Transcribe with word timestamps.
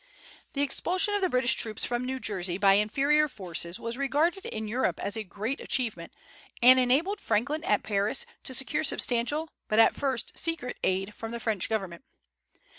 The 0.53 0.63
expulsion 0.63 1.13
of 1.13 1.21
the 1.21 1.29
British 1.29 1.53
troops 1.53 1.85
from 1.85 2.05
New 2.05 2.19
Jersey 2.19 2.57
by 2.57 2.73
inferior 2.73 3.27
forces 3.27 3.79
was 3.79 3.99
regarded 3.99 4.47
in 4.47 4.67
Europe 4.67 4.99
as 4.99 5.15
a 5.15 5.23
great 5.23 5.61
achievement, 5.61 6.11
and 6.59 6.79
enabled 6.79 7.21
Franklin 7.21 7.63
at 7.65 7.83
Paris 7.83 8.25
to 8.45 8.55
secure 8.55 8.83
substantial 8.83 9.51
but 9.67 9.77
at 9.77 9.95
first 9.95 10.35
secret 10.35 10.77
aid 10.83 11.13
from 11.13 11.29
the 11.29 11.39
French 11.39 11.69
Government. 11.69 12.03